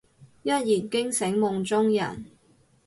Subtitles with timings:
[0.41, 2.25] 一言驚醒夢中人